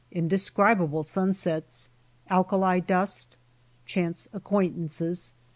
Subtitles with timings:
[0.19, 1.89] —INDESCRIBABLE SUNSETS.—
[2.31, 3.37] ALKALI DUST.
[3.85, 5.33] CHANCE ACQUAINTANCES.